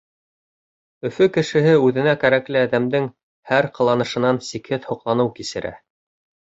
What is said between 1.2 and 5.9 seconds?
кешеһе үҙенә кәрәкле әҙәмдең һәр ҡыланышынан сикһеҙ һоҡланыу кисерә.